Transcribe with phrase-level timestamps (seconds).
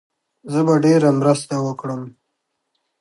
[0.51, 2.01] زه به ډېره مرسته وکړم.